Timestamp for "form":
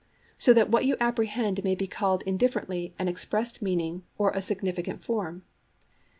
5.05-5.43